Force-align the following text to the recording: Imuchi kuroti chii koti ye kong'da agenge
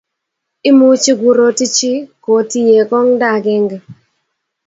Imuchi 0.69 1.11
kuroti 1.19 1.65
chii 1.75 2.07
koti 2.23 2.59
ye 2.69 2.79
kong'da 2.89 3.25
agenge 3.37 3.77